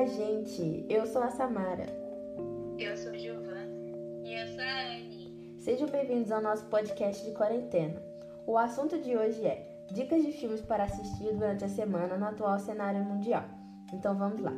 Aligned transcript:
Olá, 0.00 0.08
gente! 0.08 0.86
Eu 0.88 1.06
sou 1.06 1.22
a 1.22 1.28
Samara. 1.28 1.84
Eu 2.78 2.96
sou 2.96 3.12
Giovana. 3.12 3.68
E 4.24 4.32
eu 4.32 4.48
sou 4.48 4.62
a 4.62 4.94
Anne. 4.94 5.58
Sejam 5.58 5.86
bem-vindos 5.88 6.32
ao 6.32 6.40
nosso 6.40 6.64
podcast 6.68 7.22
de 7.22 7.32
quarentena. 7.32 8.00
O 8.46 8.56
assunto 8.56 8.98
de 8.98 9.14
hoje 9.14 9.44
é 9.44 9.62
dicas 9.92 10.22
de 10.22 10.32
filmes 10.32 10.62
para 10.62 10.84
assistir 10.84 11.34
durante 11.34 11.66
a 11.66 11.68
semana 11.68 12.16
no 12.16 12.24
atual 12.24 12.58
cenário 12.58 13.04
mundial. 13.04 13.44
Então 13.92 14.16
vamos 14.16 14.40
lá. 14.40 14.54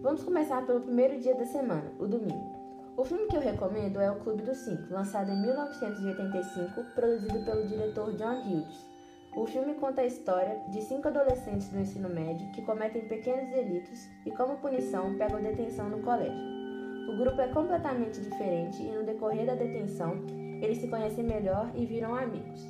Vamos 0.00 0.24
começar 0.24 0.64
pelo 0.64 0.80
primeiro 0.80 1.20
dia 1.20 1.34
da 1.34 1.44
semana, 1.44 1.92
o 1.98 2.06
domingo. 2.06 2.94
O 2.96 3.04
filme 3.04 3.26
que 3.26 3.36
eu 3.36 3.42
recomendo 3.42 4.00
é 4.00 4.10
O 4.10 4.20
Clube 4.20 4.42
dos 4.42 4.56
Cinco, 4.56 4.90
lançado 4.90 5.30
em 5.30 5.38
1985, 5.38 6.82
produzido 6.94 7.44
pelo 7.44 7.66
diretor 7.66 8.16
John 8.16 8.40
Hughes. 8.40 8.89
O 9.34 9.46
filme 9.46 9.74
conta 9.74 10.00
a 10.00 10.06
história 10.06 10.60
de 10.68 10.82
cinco 10.82 11.06
adolescentes 11.06 11.68
do 11.68 11.78
ensino 11.78 12.08
médio 12.08 12.50
que 12.50 12.62
cometem 12.62 13.06
pequenos 13.06 13.48
delitos 13.50 14.08
e, 14.26 14.30
como 14.32 14.58
punição, 14.58 15.16
pegam 15.16 15.40
detenção 15.40 15.88
no 15.88 16.02
colégio. 16.02 16.60
O 17.08 17.16
grupo 17.16 17.40
é 17.40 17.48
completamente 17.48 18.20
diferente 18.20 18.82
e, 18.82 18.90
no 18.90 19.04
decorrer 19.04 19.46
da 19.46 19.54
detenção, 19.54 20.16
eles 20.60 20.78
se 20.78 20.88
conhecem 20.88 21.24
melhor 21.24 21.70
e 21.74 21.86
viram 21.86 22.14
amigos. 22.14 22.60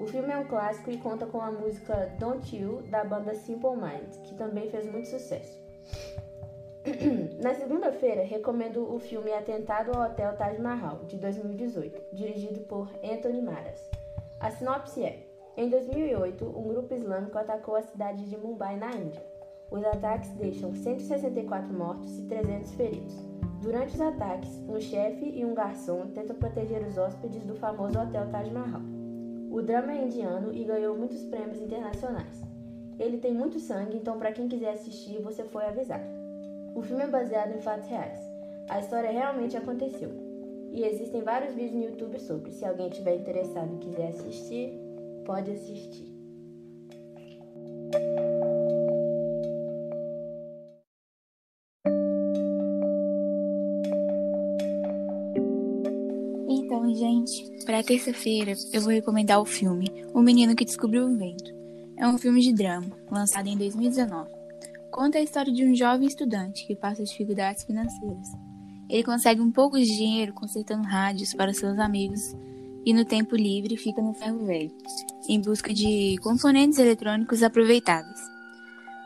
O 0.00 0.06
filme 0.06 0.32
é 0.32 0.36
um 0.36 0.46
clássico 0.46 0.90
e 0.90 0.98
conta 0.98 1.26
com 1.26 1.40
a 1.40 1.52
música 1.52 2.12
Don't 2.18 2.54
You 2.54 2.82
da 2.90 3.04
banda 3.04 3.32
Simple 3.34 3.76
Minds, 3.76 4.16
que 4.24 4.34
também 4.34 4.68
fez 4.68 4.90
muito 4.90 5.06
sucesso. 5.06 5.62
Na 7.40 7.54
segunda-feira, 7.54 8.24
recomendo 8.24 8.92
o 8.92 8.98
filme 8.98 9.32
Atentado 9.32 9.92
ao 9.92 10.10
Hotel 10.10 10.36
Taj 10.36 10.60
Mahal, 10.60 11.04
de 11.04 11.16
2018, 11.16 12.14
dirigido 12.14 12.60
por 12.62 12.90
Anthony 13.02 13.40
Maras. 13.40 13.88
A 14.40 14.50
sinopse 14.50 15.02
é: 15.02 15.33
em 15.56 15.68
2008, 15.68 16.44
um 16.44 16.68
grupo 16.68 16.94
islâmico 16.94 17.38
atacou 17.38 17.76
a 17.76 17.82
cidade 17.82 18.28
de 18.28 18.36
Mumbai, 18.36 18.76
na 18.76 18.90
Índia. 18.92 19.22
Os 19.70 19.84
ataques 19.84 20.30
deixam 20.30 20.74
164 20.74 21.72
mortos 21.72 22.18
e 22.18 22.22
300 22.22 22.72
feridos. 22.74 23.14
Durante 23.62 23.94
os 23.94 24.00
ataques, 24.00 24.50
um 24.68 24.80
chefe 24.80 25.30
e 25.30 25.44
um 25.44 25.54
garçom 25.54 26.08
tentam 26.08 26.36
proteger 26.36 26.84
os 26.86 26.98
hóspedes 26.98 27.44
do 27.44 27.54
famoso 27.54 27.98
Hotel 27.98 28.28
Taj 28.30 28.50
Mahal. 28.50 28.82
O 29.50 29.62
drama 29.62 29.92
é 29.92 30.04
indiano 30.04 30.52
e 30.52 30.64
ganhou 30.64 30.98
muitos 30.98 31.22
prêmios 31.24 31.60
internacionais. 31.60 32.42
Ele 32.98 33.18
tem 33.18 33.32
muito 33.32 33.58
sangue, 33.60 33.96
então 33.96 34.18
para 34.18 34.32
quem 34.32 34.48
quiser 34.48 34.72
assistir, 34.72 35.22
você 35.22 35.44
foi 35.44 35.64
avisado. 35.64 36.04
O 36.74 36.82
filme 36.82 37.04
é 37.04 37.06
baseado 37.06 37.54
em 37.54 37.60
fatos 37.60 37.88
reais. 37.88 38.20
A 38.68 38.80
história 38.80 39.10
realmente 39.10 39.56
aconteceu. 39.56 40.10
E 40.72 40.84
existem 40.84 41.22
vários 41.22 41.54
vídeos 41.54 41.72
no 41.72 41.84
YouTube 41.84 42.18
sobre. 42.18 42.50
Se 42.50 42.64
alguém 42.64 42.90
tiver 42.90 43.14
interessado 43.14 43.74
e 43.74 43.78
quiser 43.78 44.08
assistir, 44.08 44.83
pode 45.24 45.50
assistir. 45.50 46.12
Então, 56.48 56.94
gente, 56.94 57.64
para 57.64 57.82
terça-feira 57.82 58.54
eu 58.72 58.82
vou 58.82 58.90
recomendar 58.90 59.40
o 59.40 59.44
filme 59.44 59.86
O 60.12 60.20
Menino 60.20 60.54
que 60.54 60.64
Descobriu 60.64 61.06
o 61.06 61.16
Vento. 61.16 61.52
É 61.96 62.06
um 62.06 62.18
filme 62.18 62.40
de 62.40 62.52
drama, 62.52 62.90
lançado 63.10 63.48
em 63.48 63.56
2019. 63.56 64.30
Conta 64.90 65.18
a 65.18 65.22
história 65.22 65.52
de 65.52 65.64
um 65.64 65.74
jovem 65.74 66.06
estudante 66.06 66.66
que 66.66 66.76
passa 66.76 67.02
dificuldades 67.02 67.64
financeiras. 67.64 68.28
Ele 68.88 69.02
consegue 69.02 69.40
um 69.40 69.50
pouco 69.50 69.78
de 69.78 69.86
dinheiro 69.86 70.32
consertando 70.34 70.86
rádios 70.86 71.34
para 71.34 71.52
seus 71.52 71.78
amigos 71.78 72.34
e 72.84 72.92
no 72.92 73.04
tempo 73.04 73.34
livre 73.34 73.76
fica 73.76 74.02
no 74.02 74.14
ferro 74.14 74.44
velho, 74.44 74.70
em 75.28 75.40
busca 75.40 75.72
de 75.72 76.16
componentes 76.22 76.78
eletrônicos 76.78 77.42
aproveitáveis. 77.42 78.20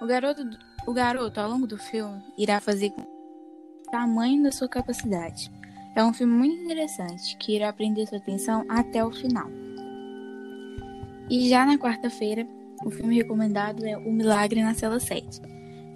O 0.00 0.06
garoto, 0.06 0.42
o 0.86 0.92
garoto, 0.92 1.40
ao 1.40 1.50
longo 1.50 1.66
do 1.66 1.78
filme, 1.78 2.22
irá 2.36 2.60
fazer 2.60 2.92
o 2.96 3.90
tamanho 3.90 4.42
da 4.42 4.52
sua 4.52 4.68
capacidade. 4.68 5.50
É 5.94 6.04
um 6.04 6.12
filme 6.12 6.32
muito 6.32 6.62
interessante 6.64 7.36
que 7.36 7.56
irá 7.56 7.72
prender 7.72 8.06
sua 8.06 8.18
atenção 8.18 8.64
até 8.68 9.04
o 9.04 9.10
final. 9.10 9.48
E 11.30 11.48
já 11.48 11.66
na 11.66 11.76
quarta-feira, 11.76 12.46
o 12.84 12.90
filme 12.90 13.16
recomendado 13.16 13.84
é 13.84 13.96
O 13.96 14.12
Milagre 14.12 14.62
na 14.62 14.74
Cela 14.74 15.00
7. 15.00 15.40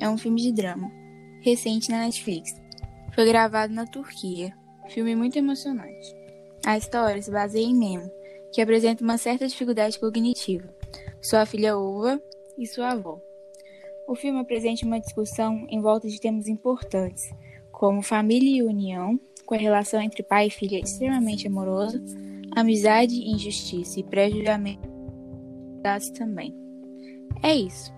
É 0.00 0.08
um 0.08 0.18
filme 0.18 0.40
de 0.40 0.52
drama, 0.52 0.90
recente 1.40 1.90
na 1.90 2.00
Netflix. 2.00 2.60
Foi 3.14 3.24
gravado 3.24 3.72
na 3.72 3.86
Turquia. 3.86 4.52
Filme 4.88 5.14
muito 5.14 5.38
emocionante. 5.38 6.21
A 6.64 6.78
história 6.78 7.20
se 7.20 7.30
baseia 7.30 7.66
em 7.66 7.74
Memo, 7.74 8.10
que 8.52 8.60
apresenta 8.60 9.02
uma 9.02 9.18
certa 9.18 9.48
dificuldade 9.48 9.98
cognitiva, 9.98 10.68
sua 11.20 11.44
filha 11.44 11.76
Uva 11.76 12.22
e 12.56 12.66
sua 12.66 12.90
avó. 12.90 13.20
O 14.06 14.14
filme 14.14 14.40
apresenta 14.40 14.86
uma 14.86 15.00
discussão 15.00 15.66
em 15.68 15.80
volta 15.80 16.08
de 16.08 16.20
temas 16.20 16.46
importantes, 16.46 17.32
como 17.70 18.02
família 18.02 18.58
e 18.58 18.62
união, 18.62 19.18
com 19.44 19.54
a 19.54 19.58
relação 19.58 20.00
entre 20.00 20.22
pai 20.22 20.46
e 20.46 20.50
filha 20.50 20.78
extremamente 20.78 21.46
amorosa, 21.48 22.02
amizade, 22.54 23.14
injustiça 23.14 23.98
e 23.98 24.04
pré-julgamento 24.04 24.92
também. 26.16 26.54
É 27.42 27.54
isso. 27.54 27.92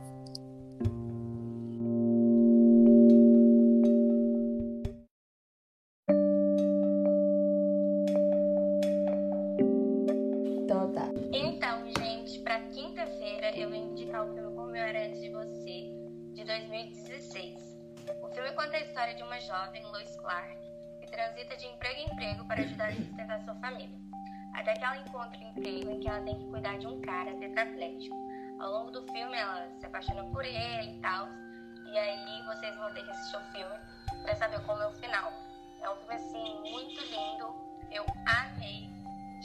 Indicar 13.94 14.24
o 14.24 14.34
filme 14.34 14.54
Como 14.54 14.76
Eu 14.76 14.82
Era 14.82 15.06
Antes 15.06 15.20
de 15.20 15.30
Você, 15.30 15.90
de 16.34 16.44
2016. 16.44 17.78
O 18.22 18.28
filme 18.28 18.52
conta 18.52 18.76
a 18.76 18.80
história 18.80 19.14
de 19.14 19.22
uma 19.22 19.40
jovem, 19.40 19.84
Lois 19.84 20.16
Clark, 20.16 20.58
que 21.00 21.06
transita 21.10 21.56
de 21.56 21.66
emprego 21.66 22.00
em 22.00 22.12
emprego 22.12 22.44
para 22.46 22.60
ajudar 22.62 22.88
a 22.88 22.92
sustentar 22.92 23.40
sua 23.42 23.54
família. 23.56 23.96
Até 24.54 24.74
que 24.74 24.84
ela 24.84 24.96
encontra 24.98 25.38
um 25.38 25.50
emprego 25.50 25.90
em 25.90 26.00
que 26.00 26.08
ela 26.08 26.20
tem 26.22 26.38
que 26.38 26.46
cuidar 26.50 26.78
de 26.78 26.86
um 26.86 27.00
cara 27.00 27.34
tetraplégico. 27.36 28.16
Ao 28.60 28.70
longo 28.70 28.90
do 28.90 29.02
filme, 29.12 29.36
ela 29.36 29.68
se 29.78 29.86
apaixona 29.86 30.24
por 30.24 30.44
ele 30.44 30.96
e 30.96 31.00
tal. 31.00 31.28
E 31.86 31.98
aí 31.98 32.42
vocês 32.46 32.76
vão 32.76 32.92
ter 32.94 33.04
que 33.04 33.10
assistir 33.10 33.36
o 33.36 33.52
filme 33.52 33.74
para 34.22 34.34
saber 34.36 34.60
como 34.64 34.82
é 34.82 34.86
o 34.86 34.92
final. 34.92 35.32
É 35.80 35.90
um 35.90 35.96
filme 35.96 36.14
assim 36.14 36.60
muito 36.60 37.00
lindo. 37.04 37.54
Eu 37.90 38.04
amei. 38.26 38.88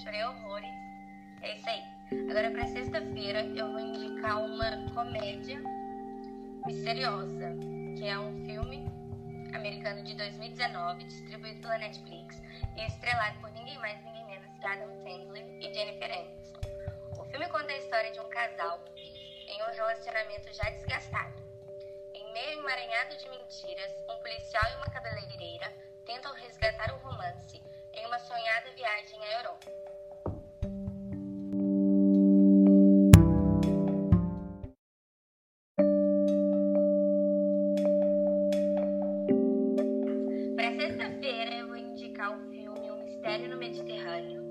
Chorei 0.03 0.23
horrores. 0.23 0.69
É 1.41 1.55
isso 1.55 1.69
aí. 1.69 1.88
Agora, 2.11 2.49
para 2.49 2.65
sexta-feira, 2.65 3.45
eu 3.55 3.71
vou 3.71 3.79
indicar 3.79 4.43
uma 4.43 4.91
comédia 4.95 5.61
misteriosa, 6.65 7.55
que 7.95 8.07
é 8.07 8.17
um 8.17 8.45
filme 8.45 8.83
americano 9.53 10.01
de 10.03 10.15
2019, 10.15 11.03
distribuído 11.03 11.61
pela 11.61 11.77
Netflix 11.77 12.41
e 12.75 12.85
estrelado 12.87 13.39
por 13.39 13.51
ninguém 13.51 13.77
mais, 13.77 14.03
ninguém 14.03 14.25
menos 14.25 14.57
que 14.57 14.65
Adam 14.65 14.91
Sandler 15.03 15.45
e 15.61 15.71
Jennifer 15.71 16.11
Aniston. 16.11 16.59
O 17.19 17.25
filme 17.25 17.47
conta 17.47 17.71
a 17.71 17.77
história 17.77 18.11
de 18.11 18.19
um 18.19 18.29
casal 18.29 18.83
em 19.47 19.61
um 19.61 19.71
relacionamento 19.75 20.51
já 20.51 20.67
desgastado. 20.71 21.43
Em 22.15 22.33
meio 22.33 22.59
emaranhado 22.59 23.17
de 23.17 23.29
mentiras, 23.29 23.91
um 24.09 24.17
policial 24.17 24.63
e 24.71 24.75
uma 24.77 24.89
cabeleireira 24.89 25.71
tentam 26.07 26.33
resgatar 26.33 26.91
o 26.91 26.97
romance 27.07 27.61
em 27.93 28.05
uma 28.07 28.17
sonhada 28.17 28.71
viagem 28.71 29.23
à 29.25 29.37
Europa. 29.41 29.78
Mistério 42.19 43.47
no 43.47 43.55
Mediterrâneo 43.55 44.43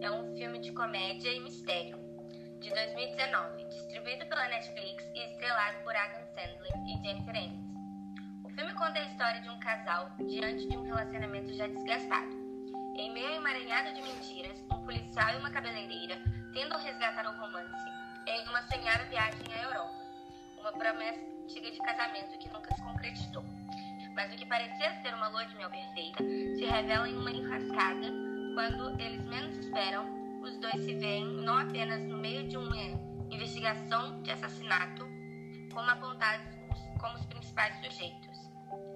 é 0.00 0.10
um 0.10 0.34
filme 0.34 0.58
de 0.60 0.72
comédia 0.72 1.30
e 1.30 1.40
mistério 1.40 1.98
de 2.58 2.70
2019, 2.70 3.64
distribuído 3.64 4.24
pela 4.24 4.48
Netflix 4.48 5.04
e 5.14 5.26
estrelado 5.26 5.76
por 5.84 5.94
Adam 5.94 6.24
Sandler 6.28 6.72
e 6.86 7.02
Jennifer 7.04 7.36
Aniston. 7.36 7.74
O 8.44 8.48
filme 8.48 8.72
conta 8.72 8.98
a 8.98 9.02
história 9.02 9.42
de 9.42 9.50
um 9.50 9.60
casal 9.60 10.10
diante 10.26 10.66
de 10.66 10.74
um 10.74 10.84
relacionamento 10.84 11.52
já 11.52 11.66
desgastado. 11.66 12.32
Em 12.96 13.12
meio 13.12 13.28
a 13.28 13.36
emaranhado 13.36 13.92
de 13.92 14.00
mentiras, 14.00 14.58
um 14.72 14.82
policial 14.82 15.34
e 15.34 15.36
uma 15.36 15.50
cabeleireira 15.50 16.16
tentam 16.54 16.80
resgatar 16.80 17.26
o 17.26 17.38
romance 17.38 17.90
em 18.26 18.48
uma 18.48 18.62
sonhada 18.62 19.04
viagem 19.10 19.52
à 19.52 19.62
Europa, 19.64 19.94
uma 20.58 20.72
promessa 20.72 21.20
antiga 21.42 21.70
de 21.70 21.78
casamento 21.78 22.38
que 22.38 22.48
nunca 22.48 22.74
se 22.74 22.82
concretizou 22.82 23.44
mas 24.14 24.32
o 24.32 24.36
que 24.36 24.46
parecia 24.46 25.00
ser 25.02 25.14
uma 25.14 25.28
lua 25.28 25.44
de 25.44 25.56
mel 25.56 25.70
perfeita 25.70 26.22
se 26.22 26.64
revela 26.64 27.08
em 27.08 27.16
uma 27.16 27.30
enrascada 27.30 28.12
quando 28.54 29.00
eles 29.00 29.24
menos 29.24 29.56
esperam. 29.58 30.04
Os 30.42 30.58
dois 30.58 30.84
se 30.84 30.94
veem 30.94 31.24
não 31.24 31.56
apenas 31.56 32.02
no 32.02 32.18
meio 32.18 32.48
de 32.48 32.56
uma 32.56 32.76
investigação 33.30 34.22
de 34.22 34.30
assassinato, 34.30 35.06
como 35.72 35.88
apontados 35.88 36.46
como 37.00 37.14
os 37.14 37.24
principais 37.26 37.74
sujeitos. 37.76 38.38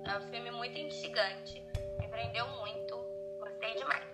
É 0.05 0.19
um 0.19 0.21
filme 0.31 0.51
muito 0.53 0.79
instigante, 0.79 1.63
me 1.99 2.09
prendeu 2.09 2.47
muito, 2.61 2.97
gostei 3.41 3.75
demais. 3.75 4.05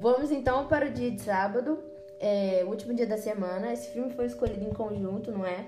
Vamos 0.00 0.30
então 0.30 0.68
para 0.68 0.86
o 0.86 0.90
dia 0.90 1.10
de 1.10 1.20
sábado, 1.20 1.82
é, 2.20 2.62
o 2.64 2.68
último 2.68 2.94
dia 2.94 3.06
da 3.06 3.16
semana. 3.16 3.72
Esse 3.72 3.92
filme 3.92 4.12
foi 4.12 4.26
escolhido 4.26 4.64
em 4.64 4.72
conjunto, 4.72 5.32
não 5.32 5.44
é? 5.44 5.66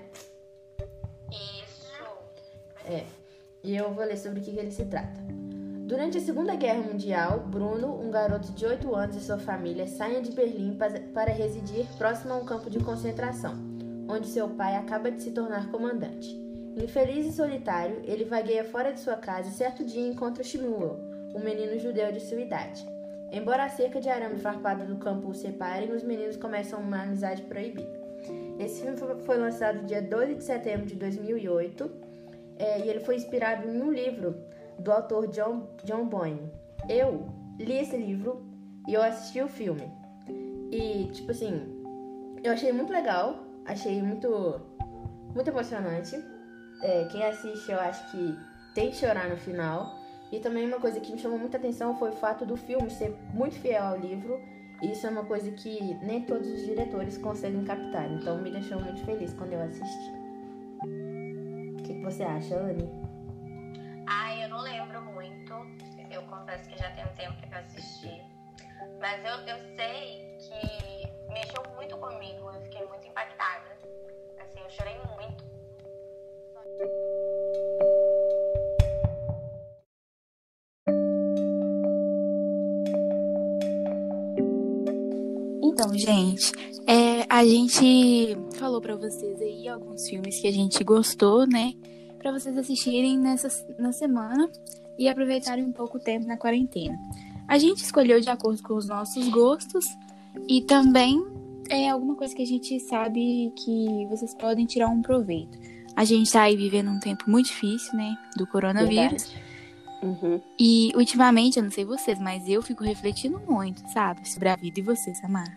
Isso. 1.31 2.03
É. 2.85 3.20
E 3.63 3.75
eu 3.75 3.93
vou 3.93 4.03
ler 4.03 4.17
sobre 4.17 4.39
o 4.39 4.43
que, 4.43 4.57
ele 4.57 4.71
se 4.71 4.85
trata. 4.85 5.19
Durante 5.85 6.17
a 6.17 6.21
Segunda 6.21 6.55
Guerra 6.55 6.81
Mundial, 6.81 7.41
Bruno, 7.41 8.01
um 8.01 8.09
garoto 8.09 8.51
de 8.53 8.65
8 8.65 8.95
anos 8.95 9.15
e 9.15 9.19
sua 9.19 9.37
família 9.37 9.85
saem 9.87 10.21
de 10.21 10.31
Berlim 10.31 10.77
para 11.13 11.31
residir 11.31 11.85
próximo 11.97 12.33
a 12.33 12.37
um 12.37 12.45
campo 12.45 12.69
de 12.69 12.79
concentração, 12.79 13.55
onde 14.07 14.27
seu 14.27 14.49
pai 14.49 14.75
acaba 14.75 15.11
de 15.11 15.21
se 15.21 15.31
tornar 15.31 15.69
comandante. 15.69 16.39
Infeliz 16.75 17.27
e 17.27 17.33
solitário, 17.33 18.01
ele 18.05 18.23
vagueia 18.23 18.63
fora 18.63 18.93
de 18.93 18.99
sua 18.99 19.17
casa 19.17 19.49
e 19.49 19.53
certo 19.53 19.83
dia 19.83 20.07
encontra 20.07 20.43
Shmuel, 20.43 20.97
um 21.35 21.39
menino 21.39 21.77
judeu 21.77 22.11
de 22.11 22.21
sua 22.21 22.39
idade. 22.39 22.87
Embora 23.31 23.65
a 23.65 23.69
cerca 23.69 23.99
de 24.01 24.09
arame 24.09 24.39
farpada 24.39 24.85
do 24.85 24.95
campo 24.95 25.29
os 25.29 25.37
separem, 25.37 25.91
os 25.91 26.03
meninos 26.03 26.37
começam 26.37 26.79
uma 26.79 27.03
amizade 27.03 27.43
proibida. 27.43 27.99
Esse 28.59 28.81
filme 28.81 28.97
foi 29.25 29.37
lançado 29.37 29.85
dia 29.85 30.01
12 30.01 30.35
de 30.35 30.43
setembro 30.43 30.85
de 30.85 30.95
2008 30.95 32.10
é, 32.61 32.79
e 32.79 32.89
ele 32.89 32.99
foi 32.99 33.15
inspirado 33.15 33.67
em 33.67 33.81
um 33.81 33.91
livro 33.91 34.35
do 34.77 34.91
autor 34.91 35.27
John, 35.27 35.67
John 35.83 36.05
Boyne. 36.05 36.51
Eu 36.87 37.27
li 37.59 37.79
esse 37.79 37.97
livro 37.97 38.45
e 38.87 38.93
eu 38.93 39.01
assisti 39.01 39.41
o 39.41 39.47
filme. 39.47 39.91
E, 40.71 41.09
tipo 41.11 41.31
assim, 41.31 41.83
eu 42.43 42.53
achei 42.53 42.71
muito 42.71 42.93
legal, 42.93 43.35
achei 43.65 44.01
muito, 44.01 44.61
muito 45.33 45.49
emocionante. 45.49 46.23
É, 46.83 47.05
quem 47.05 47.23
assiste, 47.23 47.71
eu 47.71 47.79
acho 47.79 48.11
que 48.11 48.37
tem 48.75 48.91
que 48.91 48.97
chorar 48.97 49.27
no 49.27 49.37
final. 49.37 49.99
E 50.31 50.39
também 50.39 50.67
uma 50.67 50.79
coisa 50.79 50.99
que 50.99 51.11
me 51.11 51.17
chamou 51.17 51.39
muita 51.39 51.57
atenção 51.57 51.97
foi 51.97 52.11
o 52.11 52.15
fato 52.15 52.45
do 52.45 52.55
filme 52.55 52.89
ser 52.91 53.17
muito 53.33 53.55
fiel 53.59 53.83
ao 53.83 53.97
livro. 53.97 54.39
E 54.83 54.91
isso 54.91 55.05
é 55.05 55.09
uma 55.09 55.25
coisa 55.25 55.51
que 55.51 55.95
nem 56.03 56.21
todos 56.21 56.47
os 56.47 56.63
diretores 56.63 57.17
conseguem 57.17 57.63
captar. 57.63 58.09
Então 58.11 58.39
me 58.39 58.51
deixou 58.51 58.79
muito 58.79 59.03
feliz 59.03 59.33
quando 59.33 59.53
eu 59.53 59.61
assisti. 59.61 60.21
O 62.11 62.13
que, 62.13 62.17
que 62.17 62.23
você 62.23 62.23
acha, 62.23 62.55
Anne? 62.57 62.89
Ai, 64.05 64.43
eu 64.43 64.49
não 64.49 64.59
lembro 64.59 65.01
muito. 65.13 65.53
Eu 66.11 66.21
confesso 66.23 66.69
que 66.69 66.77
já 66.77 66.91
tem 66.91 67.05
um 67.05 67.15
tempo 67.15 67.41
que 67.41 67.53
eu 67.53 67.57
assisti. 67.57 68.21
Mas 68.99 69.23
eu, 69.23 69.35
eu 69.47 69.57
sei 69.77 70.35
que 70.37 71.31
mexeu 71.31 71.63
muito 71.73 71.95
comigo. 71.95 72.51
Eu 72.51 72.61
fiquei 72.63 72.85
muito 72.87 73.07
impactada. 73.07 73.77
Assim, 74.41 74.59
eu 74.59 74.69
chorei 74.69 74.97
muito. 75.15 75.41
Então, 85.63 85.97
gente, 85.97 86.51
é, 86.85 87.25
a 87.29 87.45
gente 87.45 88.35
falou 88.59 88.81
para 88.81 88.97
vocês 88.97 89.39
aí 89.39 89.69
alguns 89.69 90.09
filmes 90.09 90.41
que 90.41 90.47
a 90.47 90.51
gente 90.51 90.83
gostou, 90.83 91.47
né? 91.47 91.71
Para 92.21 92.31
vocês 92.31 92.55
assistirem 92.55 93.17
nessa 93.17 93.49
na 93.79 93.91
semana 93.91 94.49
e 94.97 95.09
aproveitarem 95.09 95.65
um 95.65 95.71
pouco 95.71 95.97
o 95.97 95.99
tempo 95.99 96.27
na 96.27 96.37
quarentena. 96.37 96.97
A 97.47 97.57
gente 97.57 97.83
escolheu 97.83 98.21
de 98.21 98.29
acordo 98.29 98.61
com 98.61 98.75
os 98.75 98.87
nossos 98.87 99.27
gostos 99.29 99.83
e 100.47 100.61
também 100.61 101.19
é 101.69 101.89
alguma 101.89 102.15
coisa 102.15 102.35
que 102.35 102.43
a 102.43 102.45
gente 102.45 102.79
sabe 102.81 103.51
que 103.55 104.05
vocês 104.09 104.35
podem 104.35 104.65
tirar 104.65 104.87
um 104.87 105.01
proveito. 105.01 105.57
A 105.95 106.05
gente 106.05 106.31
tá 106.31 106.43
aí 106.43 106.55
vivendo 106.55 106.89
um 106.89 106.99
tempo 106.99 107.29
muito 107.29 107.47
difícil, 107.47 107.95
né? 107.95 108.15
Do 108.37 108.45
coronavírus. 108.47 109.33
Uhum. 110.03 110.39
E 110.59 110.91
ultimamente, 110.95 111.57
eu 111.57 111.63
não 111.63 111.71
sei 111.71 111.85
vocês, 111.85 112.19
mas 112.19 112.47
eu 112.47 112.61
fico 112.61 112.83
refletindo 112.83 113.39
muito, 113.47 113.81
sabe? 113.89 114.27
Sobre 114.27 114.49
a 114.49 114.55
vida 114.55 114.79
e 114.79 114.83
você, 114.83 115.13
Samara. 115.15 115.51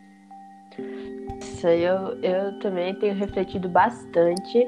Isso, 1.41 1.67
eu, 1.67 2.19
eu 2.23 2.59
também 2.59 2.95
tenho 2.99 3.15
refletido 3.15 3.69
bastante, 3.69 4.67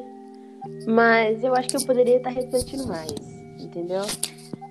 mas 0.87 1.43
eu 1.43 1.55
acho 1.55 1.69
que 1.69 1.77
eu 1.77 1.85
poderia 1.87 2.17
estar 2.17 2.31
refletindo 2.31 2.87
mais, 2.87 3.13
entendeu? 3.59 4.03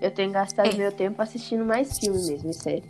Eu 0.01 0.11
tenho 0.11 0.31
gastado 0.31 0.67
É. 0.69 0.73
meu 0.75 0.91
tempo 0.91 1.21
assistindo 1.21 1.65
mais 1.65 1.97
filmes 1.97 2.27
mesmo, 2.29 2.53
sério. 2.53 2.83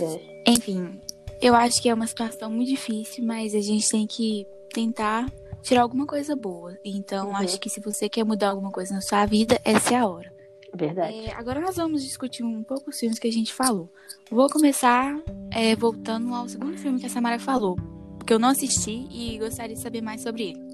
É. 0.00 0.42
Enfim, 0.50 0.98
eu 1.40 1.54
acho 1.54 1.80
que 1.82 1.88
é 1.88 1.94
uma 1.94 2.06
situação 2.06 2.50
muito 2.50 2.68
difícil, 2.68 3.24
mas 3.24 3.54
a 3.54 3.60
gente 3.60 3.88
tem 3.88 4.06
que 4.06 4.46
tentar 4.72 5.30
tirar 5.62 5.82
alguma 5.82 6.06
coisa 6.06 6.34
boa. 6.34 6.76
Então, 6.84 7.28
Uhum. 7.28 7.36
acho 7.36 7.58
que 7.60 7.68
se 7.70 7.80
você 7.80 8.08
quer 8.08 8.24
mudar 8.24 8.50
alguma 8.50 8.70
coisa 8.70 8.94
na 8.94 9.00
sua 9.00 9.24
vida, 9.26 9.60
essa 9.64 9.94
é 9.94 9.96
a 9.98 10.06
hora. 10.08 10.32
Verdade. 10.74 11.14
É, 11.26 11.32
agora 11.34 11.60
nós 11.60 11.76
vamos 11.76 12.02
discutir 12.02 12.42
um 12.42 12.62
pouco 12.62 12.88
os 12.90 12.98
filmes 12.98 13.18
que 13.18 13.28
a 13.28 13.32
gente 13.32 13.52
falou. 13.52 13.90
Vou 14.30 14.48
começar 14.48 15.20
é, 15.50 15.76
voltando 15.76 16.34
ao 16.34 16.48
segundo 16.48 16.78
filme 16.78 16.98
que 16.98 17.04
a 17.06 17.10
Samara 17.10 17.38
falou, 17.38 17.76
porque 18.18 18.32
eu 18.32 18.38
não 18.38 18.48
assisti 18.48 19.06
e 19.10 19.38
gostaria 19.38 19.76
de 19.76 19.82
saber 19.82 20.00
mais 20.00 20.22
sobre 20.22 20.44
ele. 20.50 20.71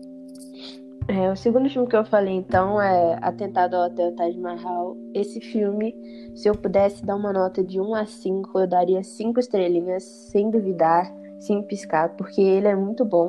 É, 1.11 1.33
o 1.33 1.37
segundo 1.37 1.71
filme 1.71 1.89
que 1.89 1.97
eu 1.97 2.05
falei, 2.05 2.35
então, 2.35 2.79
é 2.81 3.19
Atentado 3.23 3.75
ao 3.75 3.87
Hotel 3.87 4.15
Taj 4.15 4.39
Mahal. 4.39 4.95
Esse 5.15 5.41
filme, 5.41 5.97
se 6.37 6.47
eu 6.47 6.55
pudesse 6.55 7.03
dar 7.03 7.17
uma 7.17 7.33
nota 7.33 7.65
de 7.65 7.81
1 7.81 7.95
a 7.95 8.05
5, 8.05 8.59
eu 8.59 8.67
daria 8.67 9.03
5 9.03 9.41
estrelinhas, 9.41 10.05
sem 10.05 10.51
duvidar, 10.51 11.11
sem 11.41 11.63
piscar, 11.63 12.15
porque 12.15 12.43
ele 12.43 12.69
é 12.69 12.77
muito 12.77 13.07
bom. 13.07 13.27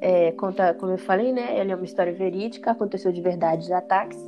É, 0.00 0.30
conta, 0.32 0.72
como 0.74 0.92
eu 0.92 0.98
falei, 0.98 1.32
né? 1.32 1.58
Ele 1.58 1.72
é 1.72 1.74
uma 1.74 1.84
história 1.84 2.12
verídica, 2.12 2.70
aconteceu 2.70 3.10
de 3.10 3.20
verdade 3.20 3.64
os 3.64 3.72
ataques. 3.72 4.18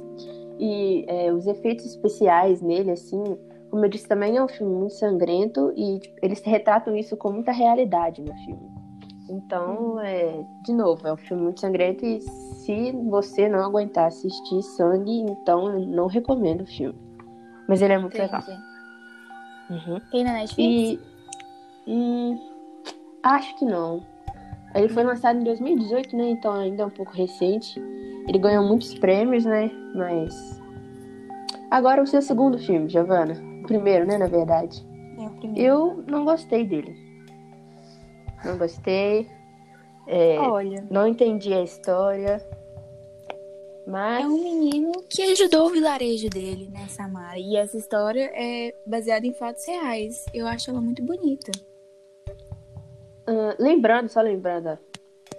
E 0.58 1.05
é, 1.06 1.32
os 1.32 1.46
efeitos 1.46 1.87
especiais 1.87 2.61
nele, 2.61 2.90
assim, 2.90 3.23
como 3.70 3.84
eu 3.84 3.88
disse, 3.88 4.08
também 4.08 4.37
é 4.37 4.43
um 4.43 4.49
filme 4.49 4.75
muito 4.75 4.94
sangrento 4.94 5.73
e 5.76 6.00
tipo, 6.00 6.17
eles 6.20 6.43
retratam 6.43 6.96
isso 6.96 7.17
com 7.17 7.31
muita 7.31 7.52
realidade 7.52 8.20
no 8.23 8.34
filme. 8.44 8.72
Então, 9.32 9.99
é, 9.99 10.44
de 10.62 10.75
novo, 10.75 11.08
é 11.08 11.12
um 11.12 11.17
filme 11.17 11.44
muito 11.44 11.61
sangrento 11.61 12.05
e 12.05 12.20
se 12.20 12.93
você 13.08 13.49
não 13.49 13.64
aguentar 13.64 14.08
assistir 14.08 14.62
sangue, 14.62 15.20
então 15.23 15.73
eu 15.73 15.87
não 15.87 16.06
recomendo 16.06 16.61
o 16.61 16.67
filme. 16.67 16.99
Mas 17.67 17.81
ele 17.81 17.94
é 17.94 17.99
muito 17.99 18.12
legal. 18.12 18.43
Uhum. 19.70 19.99
Tem 20.11 20.23
na 20.23 20.34
Netflix? 20.34 21.00
E. 21.87 21.90
hum, 21.90 22.38
acho 23.23 23.56
que 23.56 23.64
não. 23.64 24.05
Ele 24.75 24.90
foi 24.90 25.02
lançado 25.02 25.40
em 25.40 25.44
2018, 25.44 26.14
né? 26.14 26.29
Então 26.29 26.52
ainda 26.52 26.82
é 26.82 26.87
um 26.87 26.90
pouco 26.90 27.12
recente. 27.12 27.81
Ele 28.29 28.38
ganhou 28.38 28.67
muitos 28.67 28.93
prêmios, 28.99 29.46
né? 29.46 29.70
Mas. 29.94 30.61
Agora 31.70 32.02
o 32.02 32.06
seu 32.06 32.20
segundo 32.20 32.58
filme, 32.58 32.90
Giovanna. 32.90 33.32
O 33.62 33.67
primeiro, 33.67 34.06
né? 34.06 34.19
Na 34.19 34.26
verdade. 34.26 34.87
É 35.19 35.26
o 35.26 35.31
primeiro. 35.31 35.67
Eu 35.67 36.05
não 36.06 36.23
gostei 36.26 36.67
dele. 36.67 37.12
Não 38.44 38.59
gostei. 38.59 39.29
É, 40.06 40.39
Olha, 40.41 40.85
não 40.91 41.06
entendi 41.06 41.53
a 41.55 41.62
história. 41.62 42.44
Mas. 43.87 44.25
é 44.25 44.27
um 44.29 44.43
menino 44.43 44.93
que 45.11 45.22
ajudou 45.22 45.67
o 45.67 45.70
vilarejo 45.70 46.29
dele, 46.31 46.69
né, 46.72 46.87
Samara? 46.89 47.39
E 47.39 47.56
essa 47.56 47.77
história 47.77 48.31
é 48.34 48.75
baseada 48.87 49.27
em 49.27 49.32
fatos 49.34 49.67
reais. 49.67 50.25
Eu 50.32 50.46
acho 50.46 50.70
ela 50.70 50.81
muito 50.81 51.03
bonita. 51.03 51.51
Ah, 53.27 53.55
lembrando, 53.58 54.08
só 54.08 54.20
lembrando 54.20 54.69
a, 54.69 54.79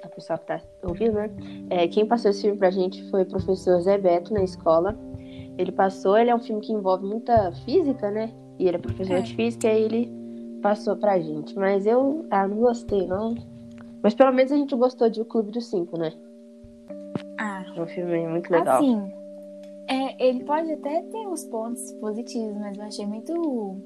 a 0.04 0.10
pessoa 0.10 0.38
que 0.40 0.46
tá 0.48 0.62
ouvindo, 0.84 1.14
né? 1.14 1.30
É, 1.70 1.88
quem 1.88 2.06
passou 2.06 2.32
esse 2.32 2.42
filme 2.42 2.58
pra 2.58 2.70
gente 2.72 3.10
foi 3.10 3.24
o 3.24 3.26
professor 3.26 3.80
Zé 3.82 3.98
Beto 3.98 4.34
na 4.34 4.44
escola. 4.44 4.98
Ele 5.58 5.72
passou, 5.72 6.18
ele 6.18 6.30
é 6.30 6.36
um 6.36 6.42
filme 6.42 6.62
que 6.62 6.74
envolve 6.74 7.06
muita 7.06 7.52
física, 7.66 8.10
né? 8.12 8.34
E 8.60 8.68
ele 8.68 8.78
é 8.78 8.80
professor 8.80 9.18
É. 9.18 9.22
de 9.22 9.36
física 9.36 9.68
e 9.72 9.82
ele 9.84 10.23
passou 10.64 10.96
pra 10.96 11.20
gente. 11.20 11.54
Mas 11.56 11.86
eu 11.86 12.26
ah, 12.32 12.48
não 12.48 12.58
gostei, 12.58 13.06
não. 13.06 13.36
Mas 14.02 14.16
pelo 14.16 14.32
menos 14.34 14.52
a 14.52 14.56
gente 14.58 14.76
gostou 14.76 15.10
de 15.10 15.22
O 15.22 15.26
Clube 15.26 15.52
dos 15.52 15.68
Cinco, 15.70 15.98
né? 16.00 16.12
Ah, 17.40 17.64
É 17.76 17.82
um 17.82 17.86
filme 17.88 18.28
muito 18.28 18.50
legal. 18.52 18.78
Assim, 18.78 19.14
é, 19.88 20.28
ele 20.28 20.44
pode 20.46 20.72
até 20.72 21.02
ter 21.04 21.28
os 21.28 21.44
pontos 21.46 21.92
positivos, 21.94 22.58
mas 22.58 22.78
eu 22.78 22.84
achei 22.86 23.06
muito 23.06 23.78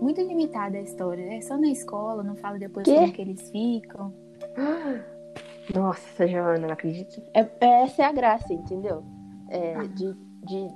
muito 0.00 0.20
limitada 0.20 0.76
a 0.76 0.80
história. 0.80 1.22
É 1.32 1.40
só 1.40 1.56
na 1.56 1.68
escola, 1.68 2.22
não 2.24 2.34
fala 2.34 2.58
depois 2.58 2.84
Quê? 2.84 2.94
como 2.94 3.12
que 3.12 3.22
eles 3.22 3.48
ficam. 3.50 4.12
Nossa, 5.74 6.26
Joana, 6.26 6.58
não 6.66 6.70
acredito. 6.72 7.20
É, 7.34 7.40
é- 7.60 7.82
essa 7.84 8.02
é 8.02 8.04
a 8.04 8.12
graça, 8.12 8.52
entendeu? 8.52 9.02
É, 9.48 9.74
Ah. 9.74 9.86
de, 9.86 10.12
de 10.44 10.68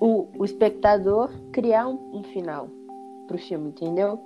o, 0.00 0.26
o 0.38 0.44
espectador 0.44 1.30
criar 1.52 1.86
um, 1.88 2.18
um 2.18 2.22
final 2.24 2.68
pro 3.28 3.38
filme, 3.38 3.68
entendeu? 3.70 4.18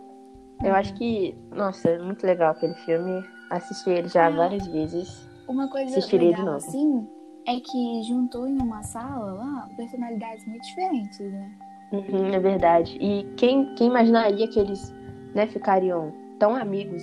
Eu 0.63 0.71
Uhum. 0.71 0.75
acho 0.77 0.95
que, 0.95 1.35
nossa, 1.51 1.91
é 1.91 1.99
muito 1.99 2.25
legal 2.27 2.53
aquele 2.53 2.75
filme. 2.75 3.25
Assisti 3.51 3.91
ele 3.91 4.09
já 4.09 4.27
Ah. 4.27 4.31
várias 4.31 4.67
vezes. 4.67 5.29
Uma 5.49 5.69
coisa 5.69 5.87
Assistiria 5.99 6.33
de 6.33 6.41
legal, 6.41 6.47
novo. 6.47 6.57
assim, 6.57 7.07
é 7.47 7.61
que 7.61 8.03
juntou 8.05 8.47
em 8.49 8.57
uma 8.61 8.83
sala 8.83 9.33
lá 9.35 9.69
personalidades 9.77 10.47
muito 10.47 10.63
diferentes, 10.65 11.21
né? 11.21 11.51
Uhum, 11.93 12.27
é 12.33 12.41
verdade. 12.41 12.97
E 13.01 13.25
quem, 13.37 13.75
quem 13.75 13.89
imaginaria 13.89 14.49
que 14.49 14.59
eles 14.59 14.93
né, 15.35 15.47
ficariam 15.47 16.13
tão 16.39 16.57
amigos 16.57 17.03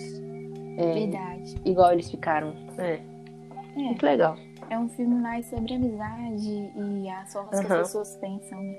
é, 0.77 0.93
Verdade. 0.93 1.55
igual 1.63 1.93
eles 1.93 2.09
ficaram? 2.09 2.53
É, 2.79 2.93
É, 3.75 3.79
muito 3.83 4.03
legal. 4.03 4.35
é 4.69 4.79
um 4.79 4.89
filme 4.89 5.15
mais 5.15 5.45
sobre 5.45 5.75
amizade 5.75 6.71
e 6.75 7.09
as 7.09 7.31
formas 7.31 7.59
que 7.59 7.65
Aham. 7.67 7.81
as 7.81 7.87
pessoas 7.87 8.15
pensam, 8.17 8.61
né? 8.63 8.75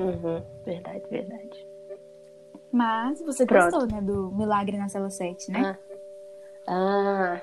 Uhum, 0.00 0.42
verdade, 0.66 1.02
verdade. 1.10 1.66
Mas 2.74 3.22
você 3.22 3.46
Pronto. 3.46 3.70
gostou, 3.70 3.86
né, 3.86 4.02
do 4.02 4.32
Milagre 4.32 4.76
na 4.76 4.88
Cela 4.88 5.08
7, 5.08 5.52
né? 5.52 5.78
Ah. 6.66 6.66
Ah. 6.66 7.40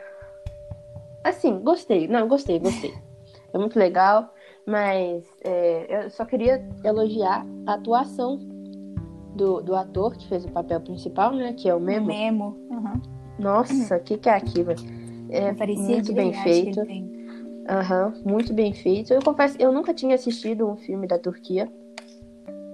Assim, 1.24 1.58
gostei. 1.60 2.06
Não, 2.06 2.28
gostei, 2.28 2.60
gostei. 2.60 2.94
É 3.54 3.58
muito 3.58 3.80
legal. 3.80 4.34
Mas 4.68 5.24
é, 5.42 6.06
eu 6.06 6.10
só 6.10 6.26
queria 6.26 6.62
elogiar 6.84 7.46
a 7.66 7.76
atuação 7.76 8.38
do, 9.34 9.62
do 9.62 9.74
ator 9.74 10.18
que 10.18 10.28
fez 10.28 10.44
o 10.44 10.52
papel 10.52 10.82
principal, 10.82 11.34
né? 11.34 11.54
Que 11.54 11.70
é 11.70 11.74
o 11.74 11.80
Memo. 11.80 12.08
Memo. 12.08 12.58
Uhum. 12.70 13.02
Nossa, 13.40 13.96
o 13.96 14.00
que, 14.02 14.18
que 14.18 14.28
é 14.28 14.36
aquilo? 14.36 14.72
É 15.30 15.54
muito 15.78 16.12
bem 16.12 16.34
feito. 16.34 16.82
Aham, 17.70 18.14
muito 18.26 18.54
bem 18.54 18.74
feito. 18.74 19.14
Eu 19.14 19.22
confesso, 19.22 19.56
eu 19.60 19.72
nunca 19.72 19.94
tinha 19.94 20.14
assistido 20.14 20.68
um 20.68 20.76
filme 20.76 21.08
da 21.08 21.18
Turquia. 21.18 21.72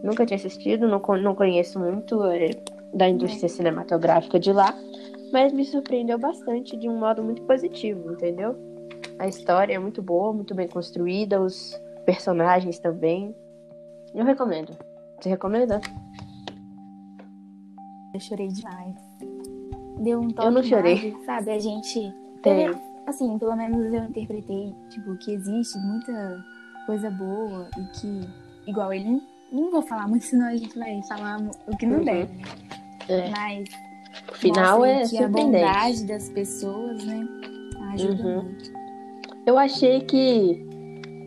Nunca 0.04 0.26
tinha 0.26 0.38
assistido, 0.38 0.88
não, 0.88 1.02
não 1.22 1.36
conheço 1.36 1.80
muito 1.80 2.24
é, 2.26 2.52
da 2.94 3.10
indústria 3.10 3.50
cinematográfica 3.50 4.40
de 4.40 4.52
lá. 4.52 4.74
Mas 5.32 5.52
me 5.52 5.66
surpreendeu 5.66 6.18
bastante 6.18 6.78
de 6.78 6.88
um 6.88 6.98
modo 6.98 7.24
muito 7.24 7.42
positivo, 7.44 8.14
entendeu? 8.14 8.56
A 9.20 9.28
história 9.28 9.74
é 9.74 9.80
muito 9.80 10.02
boa, 10.02 10.32
muito 10.32 10.56
bem 10.56 10.68
construída, 10.68 11.42
os 11.42 11.80
personagens 12.06 12.80
também. 12.80 13.36
Eu 14.16 14.24
recomendo. 14.24 14.78
Você 15.20 15.30
recomenda? 15.30 15.82
Eu 18.14 18.20
chorei 18.20 18.48
demais. 18.48 18.96
Deu 20.00 20.22
um 20.22 20.30
toque 20.30 20.48
Eu 20.48 20.52
não 20.52 20.64
chorei. 20.64 21.16
sabe? 21.26 21.52
A 21.52 21.60
gente 21.60 22.14
Tem. 22.42 22.70
assim, 23.06 23.38
pelo 23.38 23.56
menos 23.56 23.94
eu 23.94 24.04
interpretei, 24.04 24.74
tipo, 24.90 25.18
que 25.18 25.34
existe 25.34 25.78
muita 25.80 26.44
coisa 26.86 27.10
boa 27.10 27.68
e 27.78 28.00
que, 28.00 28.22
igual 28.70 28.94
ele, 28.94 29.22
não 29.52 29.72
vou 29.72 29.82
falar 29.82 30.08
muito, 30.08 30.26
senão 30.26 30.48
a 30.48 30.56
gente 30.56 30.78
vai 30.78 31.02
falar 31.08 31.40
o 31.68 31.78
que 31.78 31.86
não 31.86 31.98
Uhum. 32.00 32.04
deve? 32.06 32.30
É. 33.10 33.30
Mas 33.30 33.68
O 34.30 34.36
final 34.36 34.86
é 34.86 35.04
que 35.08 35.18
a 35.18 35.28
bondade 35.28 36.06
das 36.06 36.30
pessoas, 36.30 37.04
né, 37.06 37.26
ajuda 37.94 38.24
Uhum. 38.24 38.42
muito. 38.44 38.72
Eu 39.46 39.58
achei 39.58 40.02
que. 40.02 40.66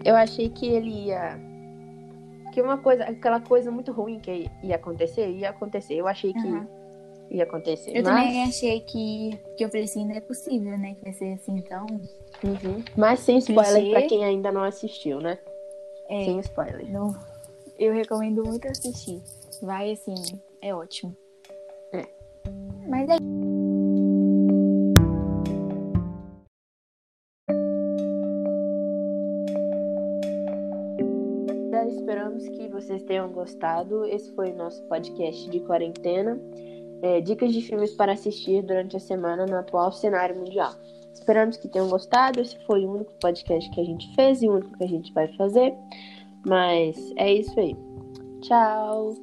Eu 0.05 0.15
achei 0.17 0.49
que 0.51 0.67
ele 0.67 1.07
ia. 1.07 1.39
Que 2.53 2.61
uma 2.61 2.77
coisa. 2.79 3.05
Aquela 3.05 3.41
coisa 3.41 3.71
muito 3.71 3.93
ruim 3.93 4.19
que 4.19 4.51
ia 4.63 4.77
acontecer, 4.77 5.29
ia 5.31 5.51
acontecer. 5.51 5.95
Eu 5.95 6.07
achei 6.07 6.33
que 6.33 6.47
Aham. 6.47 6.67
ia 7.31 7.45
acontecer. 7.45 7.91
Eu 7.97 8.03
mas, 8.03 8.25
também 8.27 8.43
achei 8.45 8.81
que, 8.81 9.39
que 9.57 9.65
eu 9.65 9.69
falei 9.69 9.85
assim, 9.85 10.05
não 10.07 10.15
é 10.17 10.21
possível, 10.21 10.77
né, 10.77 10.95
que 10.95 11.03
vai 11.05 11.13
ser 11.13 11.33
assim, 11.35 11.57
então... 11.59 11.87
Uhum. 12.43 12.83
mas 12.97 13.21
sem 13.21 13.39
spoiler 13.39 13.91
pra 13.91 14.03
quem 14.03 14.25
ainda 14.25 14.51
não 14.51 14.65
assistiu, 14.65 15.21
né? 15.21 15.39
É, 16.09 16.25
Sem 16.25 16.41
spoiler. 16.41 16.91
não, 16.91 17.15
eu 17.81 17.95
recomendo 17.95 18.45
muito 18.45 18.69
assistir. 18.69 19.23
Vai, 19.63 19.93
assim, 19.93 20.15
é 20.61 20.75
ótimo. 20.75 21.17
É. 21.95 22.07
Mas 22.87 23.09
é 23.09 23.17
Esperamos 31.89 32.47
que 32.49 32.69
vocês 32.69 33.03
tenham 33.05 33.31
gostado. 33.31 34.05
Esse 34.05 34.33
foi 34.35 34.53
o 34.53 34.57
nosso 34.57 34.83
podcast 34.85 35.49
de 35.49 35.61
quarentena. 35.61 36.39
É, 37.03 37.21
dicas 37.21 37.53
de 37.53 37.63
filmes 37.63 37.95
para 37.95 38.13
assistir 38.13 38.63
durante 38.63 38.97
a 38.97 39.01
semana 39.01 39.47
no 39.47 39.57
atual 39.57 39.91
cenário 39.91 40.37
mundial. 40.37 40.75
Esperamos 41.15 41.57
que 41.57 41.69
tenham 41.69 41.89
gostado. 41.89 42.41
Esse 42.41 42.59
foi 42.67 42.85
o 42.85 42.93
único 42.93 43.15
podcast 43.15 43.71
que 43.71 43.81
a 43.81 43.85
gente 43.85 44.15
fez 44.15 44.43
e 44.43 44.49
o 44.49 44.53
único 44.53 44.77
que 44.77 44.85
a 44.85 44.89
gente 44.89 45.13
vai 45.13 45.29
fazer. 45.37 45.75
Mas 46.47 46.97
é 47.17 47.35
isso 47.35 47.59
aí. 47.59 47.77
Tchau. 48.41 49.15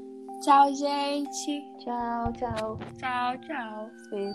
Tchau, 0.43 0.73
gente. 0.73 1.61
Tchau, 1.79 2.31
tchau. 2.33 2.79
Tchau, 2.97 3.37
tchau. 3.39 3.89
Beijo. 4.11 4.33